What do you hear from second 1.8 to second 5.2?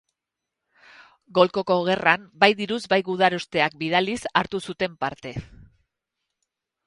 Gerran, bai diruz, bai gudarosteak bidaliz, hartu zuten